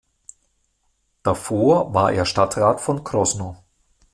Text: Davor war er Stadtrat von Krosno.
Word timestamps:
Davor 1.21 1.93
war 1.93 2.11
er 2.11 2.25
Stadtrat 2.25 2.81
von 2.81 3.03
Krosno. 3.03 3.63